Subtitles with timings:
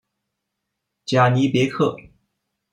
[1.05, 1.95] 贾尼别克。